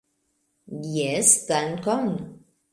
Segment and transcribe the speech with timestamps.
[0.95, 2.11] Jes dankon!